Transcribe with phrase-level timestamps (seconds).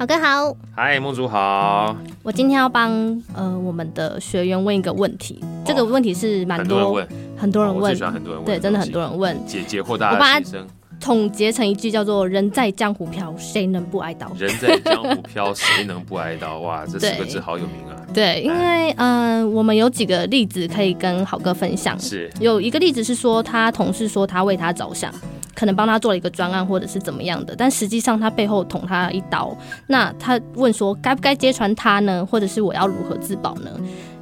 [0.00, 1.94] 郝哥好，嗨，梦竹好。
[2.22, 2.90] 我今天要帮
[3.34, 10.66] 呃我们的学员问一个问题，哦、这个问题是蛮多，很多人问，很多人问，哦、很多人问，对，真的很多人问，解解惑大家心声。
[10.98, 16.60] 总结成一句叫做“人在江湖飘，谁能不挨刀？”人在江湖飘，谁能不挨刀？
[16.60, 18.00] 哇，这四个字好有名啊！
[18.14, 21.98] 对，因为嗯、呃，我们有几个例子可以跟好哥分享。
[22.00, 25.12] 是，有一个例子是说，他同事说他为他着想，
[25.54, 29.56] 可能帮他做了一个专案，或者是怎么样的，但实际上他背后捅他一刀。
[29.86, 32.24] 那他问说，该不该揭穿他呢？
[32.24, 33.70] 或者是我要如何自保呢？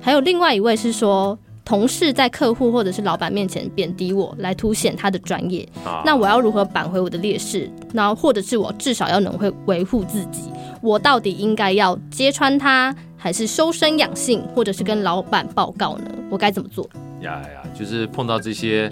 [0.00, 1.38] 还有另外一位是说。
[1.64, 5.68] 同事在客户或者是老板面前贬低我，来凸显他的专业。
[5.84, 7.70] 啊、那我要如何扳回我的劣势？
[7.92, 10.44] 然后或者是我至少要能会维护自己。
[10.80, 16.10] 我到底应该要揭穿他，还是修身养性，或者是跟老板报告呢？
[16.30, 16.88] 我该怎么做？
[17.20, 18.90] 呀呀，就是碰到这些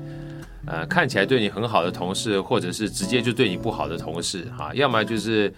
[0.67, 5.53] 呃看起来对你很好的同事，或者是直接就对你不好的同事哈，要么就是。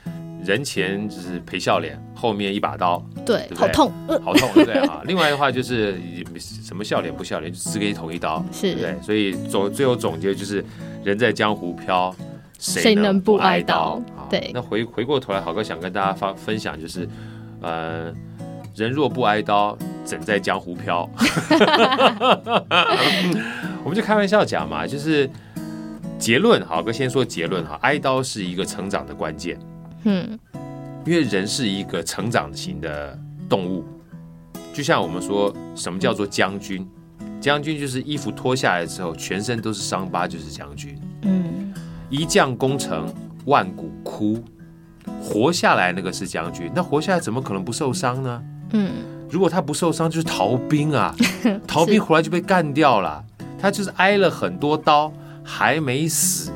[0.45, 3.93] 人前就是陪笑脸，后面一把刀，对，对对好痛，
[4.25, 5.03] 好痛，对不对啊？
[5.05, 6.01] 另外的话就是
[6.63, 10.65] 什么笑脸不笑脸，就只给你捅一刀，是，对，所以总最后总结就是，
[11.03, 12.15] 人在江湖飘，
[12.57, 14.01] 谁能不挨刀？
[14.31, 17.07] 对，那回回过头来，好哥想跟大家发分享就是，
[17.61, 18.15] 呃，
[18.77, 21.11] 人若不挨刀，怎在江湖飘？
[23.89, 25.31] 我们就开玩笑讲嘛，就是
[26.19, 29.59] 结论，好哥先说结论哈，挨刀是一个成长的关键。
[30.05, 30.39] 嗯，
[31.07, 33.83] 因为人是一个成长型的动物，
[34.75, 36.87] 就像我们说什么叫做将军，
[37.41, 40.95] 将军就是衣服脱下来之后，全身都是伤疤，就是将军。
[41.23, 41.73] 嗯，
[42.11, 43.11] 一将功成
[43.47, 44.45] 万骨枯，
[45.19, 48.43] 活下来那个是将军，那活下来怎么可能不受伤呢？
[48.75, 48.91] 嗯，
[49.31, 51.17] 如果他不受伤，就是逃兵啊，
[51.67, 53.25] 逃兵回来就被干掉了，
[53.61, 56.51] 他就是挨了很多刀还没死。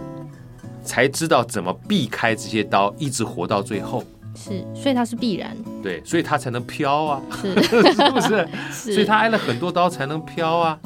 [0.84, 4.02] 才知道怎么避开这些刀，一直活到最后。
[4.34, 5.56] 是，所以他是必然。
[5.80, 8.48] 对，所以他才能飘啊，是， 是不是？
[8.72, 10.76] 是，所以他挨了很多刀才能飘啊。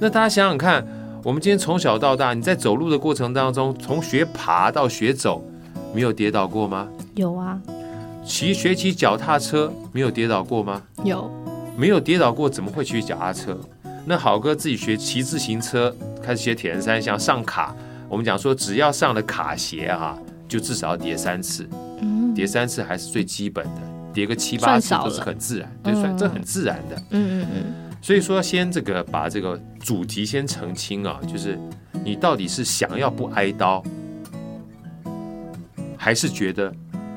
[0.00, 0.82] 那大家想想看，
[1.22, 5.44] 我们今天从小到大，你在走路的过程当中，从学爬到学走，
[5.92, 6.88] 没有跌倒过吗？
[7.14, 7.60] 有啊。
[8.24, 10.80] 骑学骑脚踏车，没有跌倒过吗？
[11.04, 11.30] 有。
[11.76, 13.58] 没有跌倒过，怎么会骑脚踏车？
[14.04, 17.74] 那好哥自己学骑自行车，开始学铁人三项上卡。
[18.08, 20.18] 我们讲说，只要上了卡鞋哈，
[20.48, 21.68] 就至少要叠三次，
[22.34, 23.80] 叠三次还是最基本的，
[24.12, 26.96] 叠个七八次都是很自然，对，算这很自然的。
[27.10, 27.74] 嗯嗯嗯。
[28.02, 31.56] 所以说，先这个把这个主题先澄清啊，就是
[32.04, 33.82] 你到底是想要不挨刀，
[35.96, 36.74] 还是觉得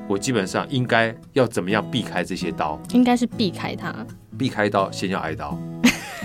[0.08, 2.80] 我基本上应该要怎么样避开这些刀？
[2.94, 3.94] 应该是避开它，
[4.38, 5.58] 避开刀，先要挨刀，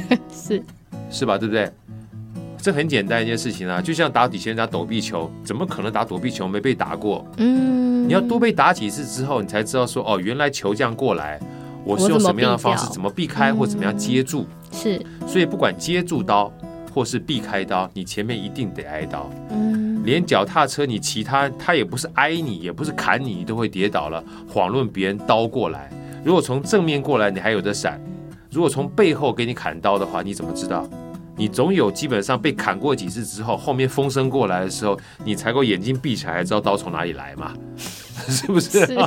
[0.33, 0.62] 是
[1.11, 1.37] 是吧？
[1.37, 1.71] 对不对？
[2.62, 7.27] 这很简单一件事情啊，就像打底线打躲避球，怎么可能打躲避球没被打过？
[7.38, 11.41] 嗯，你要多被打几次之后，你才知道说哦，原来球这样过来，
[11.84, 14.47] 我是用什么样的方式，怎么避开或怎么样接住？
[14.72, 16.53] 是，所以不管接住刀
[16.93, 19.31] 或是避开刀，你前面一定得挨刀。
[19.50, 24.22] 嗯，连脚踏车你骑它，它也不是挨你，也不是砍你，你都会跌倒了，
[24.53, 25.91] 遑论别人刀过来。
[26.22, 27.99] 如果从正面过来，你还有的闪；
[28.50, 30.88] 如果从背后给你砍刀的话，你怎么知道？
[31.37, 37.55] 你总有基本上被砍过几次之后，后面风声过来的时候，你才够眼睛闭起来，知道刀从哪里来嘛？
[38.28, 38.84] 是不是？
[38.84, 38.99] 是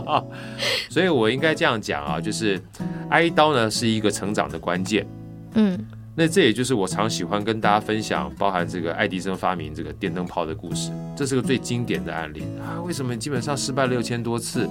[0.89, 2.59] 所以我应该这样讲啊，就是
[3.09, 5.05] 挨刀呢是一个成长的关键。
[5.53, 5.77] 嗯，
[6.15, 12.81] 那这也就是我常喜欢跟大家分享，包含这个爱迪生发明这个电灯泡的故事，这是个最经典的案例啊。
[12.81, 14.67] 为什么基本上失败六千多次？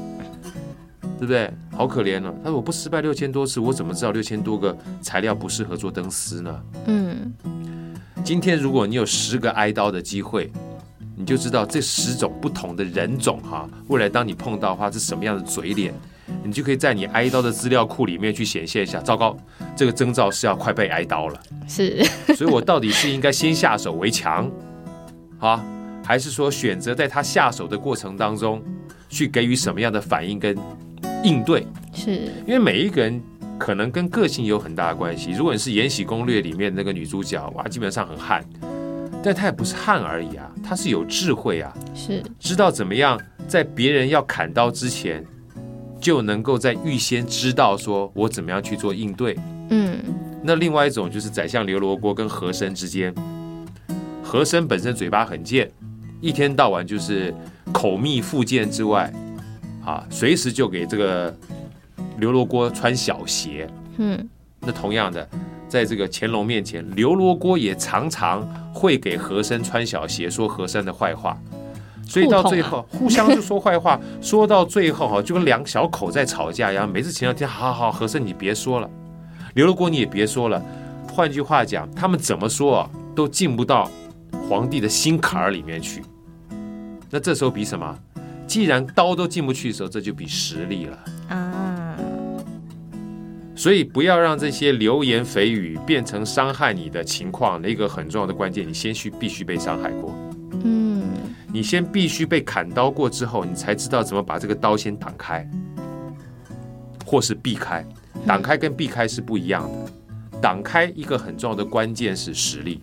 [1.22, 1.48] 对不对？
[1.70, 2.34] 好可怜了。
[2.42, 7.32] 他说：“我不失败六千多次，我怎么知道六千多个材料不适合做灯丝呢？”嗯，
[8.24, 10.50] 今天如果你有十个挨刀的机会，
[11.16, 15.94] 你就知道这十种不同的人种哈，未来当你碰到的话是什么样的嘴脸，
[16.42, 19.00] 你就可以在你挨刀的资料库里面去显现一下。
[19.00, 19.36] 糟糕，
[19.76, 21.40] 这个征兆是要快被挨刀了。
[21.68, 22.04] 是，
[22.34, 24.50] 所以我到底是应该先下手为强，
[25.38, 25.64] 啊，
[26.04, 28.60] 还是说选择在他下手的过程当中
[29.08, 30.58] 去给予什么样的反应跟？
[31.22, 32.10] 应对是
[32.46, 33.20] 因为每一个人
[33.58, 35.30] 可能跟个性有很大的关系。
[35.32, 38.44] 如果你是《延禧攻略》里面那个女主角，哇，基本上很悍，
[39.22, 45.24] 但她也不是悍而已啊，她是有智慧啊，是知道怎么样在别人要砍刀之前，
[46.00, 49.36] 就能够在预先知道说我怎么样去做应对。
[49.70, 49.98] 嗯，
[50.42, 53.14] 那另外一种就是宰相刘罗锅跟和珅之间，
[54.24, 55.70] 和珅本身嘴巴很贱，
[56.20, 57.32] 一天到晚就是
[57.70, 59.12] 口蜜腹剑之外。
[59.84, 61.34] 啊，随时就给这个
[62.18, 63.68] 刘罗锅穿小鞋。
[63.98, 64.28] 嗯，
[64.60, 65.28] 那同样的，
[65.68, 68.42] 在这个乾隆面前，刘罗锅也常常
[68.72, 71.36] 会给和珅穿小鞋，说和珅的坏话。
[72.06, 76.90] 所以到最后互相就说坏话， 说到最后哈，就跟两小口在吵架一样。
[76.90, 78.90] 每次前两天，好好好，和珅你别说了，
[79.54, 80.62] 刘罗锅你也别说了。
[81.10, 83.90] 换句话讲，他们怎么说啊，都进不到
[84.48, 86.02] 皇帝的心坎儿里面去。
[87.08, 87.98] 那这时候比什么？
[88.52, 90.98] 既然刀都进不去的时候，这就比实力了
[91.30, 91.96] 啊。
[93.56, 97.58] 所以不要让这些流言蜚语变成伤害你的情况。
[97.62, 100.14] 那个很重要的关键，你先需必须被伤害过。
[100.64, 101.02] 嗯。
[101.50, 105.48] 你先必须被砍刀过之后，你才知道怎么把这个刀先挡开，
[107.06, 107.82] 或是避开。
[108.26, 110.40] 挡开跟避开是不一样的。
[110.42, 112.82] 挡开一个很重要的关键是实力。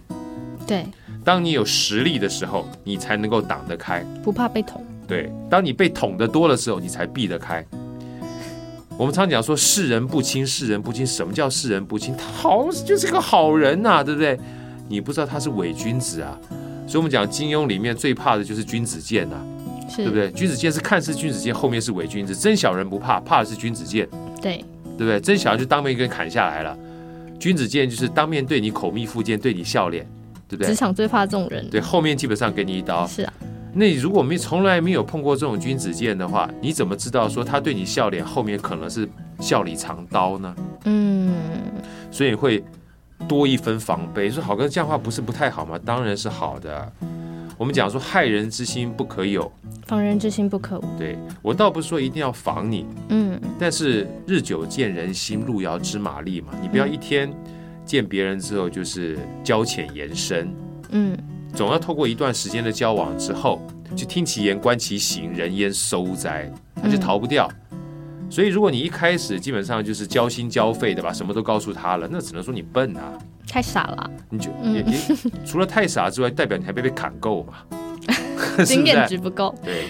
[0.66, 0.88] 对，
[1.24, 4.84] 当你有实力的时候，你才能够挡得开，不怕被捅。
[5.10, 7.66] 对，当你被捅的多的时候，你才避得开。
[8.96, 11.08] 我们常讲说世人不清，世人不清。
[11.08, 12.16] 什么叫世人不清？
[12.16, 14.40] 他好就是个好人呐、啊，对不对？
[14.88, 16.38] 你不知道他是伪君子啊。
[16.86, 19.42] 所以，我们讲金庸里面最怕的就是君子剑呐、啊，
[19.96, 20.30] 对不对？
[20.32, 22.36] 君子剑是看似君子剑，后面是伪君子。
[22.36, 24.08] 真小人不怕，怕的是君子剑。
[24.42, 24.64] 对，
[24.98, 25.20] 对不对？
[25.20, 26.78] 真小人就当面一根砍下来了，
[27.40, 30.06] 君子剑就是当面对你口蜜腹剑，对你笑脸，
[30.48, 30.68] 对不对？
[30.68, 31.68] 职场最怕这种人。
[31.70, 33.08] 对，后面基本上给你一刀。
[33.08, 33.34] 是啊。
[33.74, 39.08] 那你如果没从来没有碰过这种君子剑的话，你怎么知道说他对你笑脸，后面可能是
[39.40, 40.56] 笑里藏刀呢？
[40.86, 41.34] 嗯，
[42.12, 42.64] 所以会。
[43.28, 45.78] 多一分防备，说好哥这样话不是不太好吗？
[45.84, 46.90] 当然是好的。
[47.58, 49.52] 我们讲说害人之心不可有，
[49.86, 50.86] 防人之心不可无。
[50.98, 56.54] 对，我倒不是说一定要防你，嗯，但是日久见人心，路遥知马力嘛。
[56.62, 57.30] 你不要一天
[57.86, 60.50] 见别人之后就是交浅言深，
[60.92, 61.16] 嗯，
[61.54, 63.62] 总要透过一段时间的交往之后，
[63.96, 67.50] 就听其言观其行，人焉收哉，他就逃不掉。
[68.30, 73.18] 所以，如果你一开始基本上就是交心交肺的把什么都告诉他了，那只能说你笨啊，
[73.48, 74.12] 太傻了。
[74.30, 74.98] 你就也也
[75.44, 77.54] 除了太傻之外，代表你还被被砍够嘛，
[78.64, 79.56] 经验值不够。
[79.64, 79.86] 对，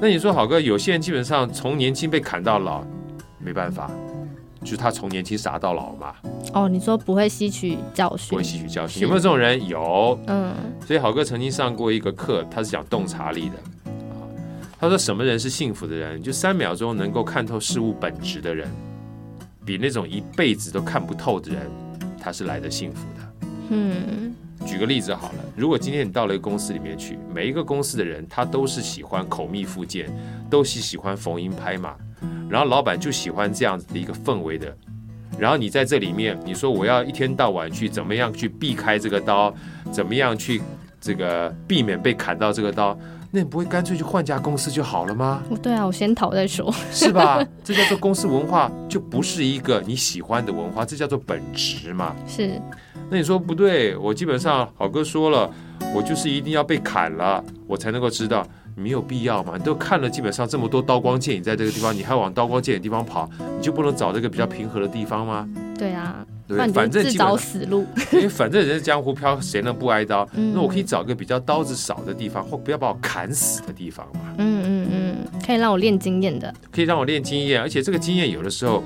[0.00, 2.84] 那你说好哥，有些人基本上从年轻被砍到老，
[3.38, 3.88] 没办法，
[4.68, 6.14] 就是他从年轻傻到老嘛。
[6.52, 9.66] 哦，你说不会吸取教训，不会吸取教训，有没有这种人？
[9.66, 10.52] 有，嗯。
[10.86, 13.54] 所以好哥曾经上过一个课，他是讲洞察力的。
[14.78, 16.22] 他说：“什么人是幸福的人？
[16.22, 18.68] 就三秒钟能够看透事物本质的人，
[19.64, 21.62] 比那种一辈子都看不透的人，
[22.20, 24.34] 他是来的幸福的。”嗯，
[24.66, 30.14] 举个例子好了，如果今天你到了一个公司里面去，每一个公司的人他都是喜欢口蜜腹剑，
[30.50, 31.96] 都是喜欢逢迎拍马，
[32.48, 34.74] 然后老板就喜欢这样子的一个氛围的，
[35.38, 39.54] 然后你在这里面，你说我要一天到晚去怎么样去避开这个刀，
[39.92, 40.60] 怎么样去
[41.00, 42.98] 这个避免被砍到这个刀。
[43.30, 45.42] 那你不会干脆就换家公司就好了吗？
[45.62, 47.44] 对啊，我先逃再说，是吧？
[47.62, 52.16] 这叫做公司文化，就不是一个你喜欢的文化，这叫做本职嘛。
[52.26, 52.58] 是。
[53.10, 55.50] 那你说不对，我基本上好哥说了，
[55.94, 58.46] 我就是一定要被砍了，我才能够知道，
[58.78, 59.54] 没有必要嘛。
[59.56, 65.48] 你都看了基本上这么多刀光剑影在这个地方，你还往刀光剑影的地方跑，你就不能找这个比较平和的地方吗？
[65.78, 66.24] 对啊。
[66.46, 67.86] 对，反正自找死路。
[68.10, 70.26] 因为反正人是江湖飘，谁能不挨刀？
[70.32, 74.20] 嗯、那我可以找个比较刀子少的地方，或不要把我砍死的地方嘛。
[74.38, 77.60] 嗯嗯嗯，可以让我练经验的，可以让我练经验。
[77.60, 78.82] 而且这个经验有的时候，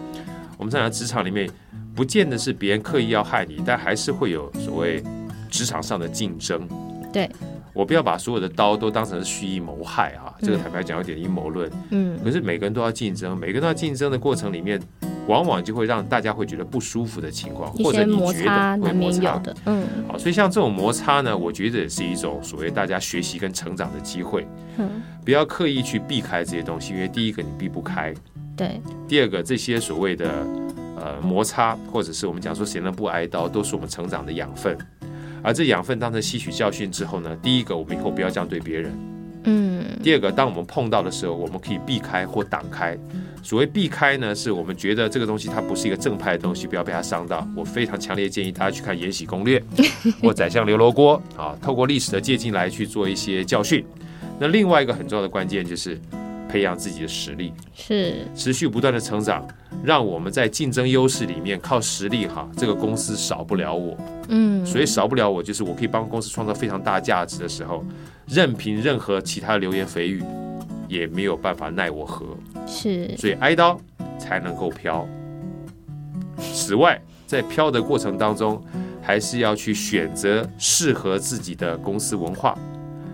[0.58, 1.48] 我们在职场里面，
[1.94, 5.00] 不见得是别人刻意要害你，但还是会有所谓
[5.48, 6.68] 职场上的竞争。
[7.12, 7.30] 对，
[7.72, 11.70] 我不要把所有的刀都当成是蓄意谋害啊，这个坦白讲有点阴谋论。
[11.90, 14.80] 嗯，可是每个人都要竞争，每个人都要竞争的过程里面。
[15.28, 19.38] 往往就会让大家会觉得不舒服的情况，或者你觉得会摩擦。
[19.38, 24.44] 的，嗯，好，所以像这种摩擦呢，我觉得也是一种所谓大家学习跟成长的机会，
[24.78, 28.12] 嗯，不要刻意去避开这些东西，因为第一个你避不开，
[28.56, 30.28] 对，第二个这些所谓的
[30.96, 34.76] 呃摩擦，或者是我们讲说谁能不挨刀，都是我们成长的养分，
[35.42, 38.92] 而这养分当成吸取教训之后呢，第一个我们以后不要这样对别人。
[39.44, 42.96] 嗯，第二个，当我们碰到的时候，我们可以避开或挡开。
[43.42, 47.44] 所谓避开呢，是我们觉得这个东西它不是一个正派的东西，不要被它伤到。
[47.56, 49.58] 我非常强烈建议大家去看《延禧攻略》
[50.22, 53.84] 或《宰相刘罗锅》啊，透过历史的借鉴来去做一些教训。
[54.38, 56.00] 那另外一个很重要的关键就是
[56.52, 59.42] 培养自己的实力，是持续不断的成长，
[59.82, 63.96] 让我们在竞争优势里面靠实力哈，这个公司少不了我。
[64.28, 67.82] 嗯，所以少不了我，就是我可以帮公司创造非常大价值的时候。
[68.26, 70.22] 任凭任何其他流言蜚语，
[70.88, 72.26] 也没有办法奈我何。
[72.66, 73.80] 是，所以挨刀
[74.18, 75.08] 才能够飘。
[76.36, 78.62] 此外，在飘的过程当中，
[79.00, 82.56] 还是要去选择适合自己的公司文化，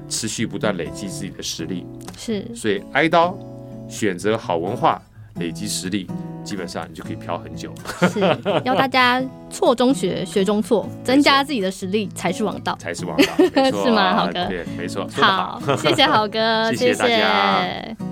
[0.08, 1.86] 持续不断累积自己的实力。
[2.16, 3.36] 是，所以挨刀，
[3.88, 5.00] 选择好文化，
[5.36, 6.06] 累积实力，
[6.42, 7.72] 基本上你就可以飘很久。
[8.12, 8.20] 是
[8.64, 13.22] 要大家错中学，学中错，增加自己的实力才是王道，才是王道，
[13.82, 14.16] 是吗？
[14.16, 15.06] 好哥，对，没错。
[15.12, 17.62] 好，谢谢好哥， 谢谢大家。
[17.62, 18.07] 谢谢